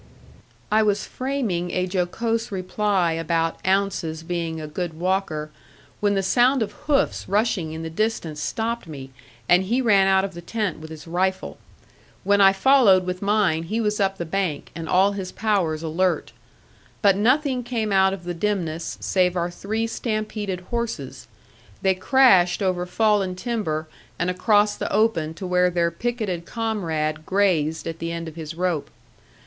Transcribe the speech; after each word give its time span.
I 0.71 0.81
was 0.81 1.05
framing 1.05 1.69
a 1.69 1.85
jocose 1.85 2.51
reply 2.51 3.11
about 3.11 3.63
Ounces 3.63 4.23
being 4.23 4.59
a 4.59 4.65
good 4.65 4.95
walker, 4.95 5.51
when 5.99 6.15
the 6.15 6.23
sound 6.23 6.63
of 6.63 6.71
hoofs 6.71 7.29
rushing 7.29 7.73
in 7.73 7.83
the 7.83 7.89
distance 7.91 8.41
stopped 8.41 8.87
me, 8.87 9.11
and 9.47 9.65
he 9.65 9.79
ran 9.79 10.07
out 10.07 10.25
of 10.25 10.33
the 10.33 10.41
tent 10.41 10.79
with 10.79 10.89
his 10.89 11.05
rifle. 11.05 11.59
When 12.23 12.41
I 12.41 12.51
followed 12.51 13.05
with 13.05 13.21
mine 13.21 13.61
he 13.65 13.79
was 13.79 13.99
up 13.99 14.17
the 14.17 14.25
bank, 14.25 14.71
and 14.73 14.89
all 14.89 15.11
his 15.11 15.31
powers 15.31 15.83
alert. 15.83 16.31
But 17.03 17.15
nothing 17.15 17.61
came 17.61 17.91
out 17.91 18.11
of 18.11 18.23
the 18.23 18.33
dimness 18.33 18.97
save 18.99 19.35
our 19.37 19.51
three 19.51 19.85
stampeded 19.85 20.61
horses. 20.71 21.27
They 21.83 21.93
crashed 21.93 22.63
over 22.63 22.87
fallen 22.87 23.35
timber 23.35 23.87
and 24.17 24.31
across 24.31 24.75
the 24.75 24.91
open 24.91 25.35
to 25.35 25.45
where 25.45 25.69
their 25.69 25.91
picketed 25.91 26.47
comrade 26.47 27.23
grazed 27.23 27.85
at 27.85 27.99
the 27.99 28.11
end 28.11 28.27
of 28.27 28.35
his 28.35 28.55
rope. 28.55 28.89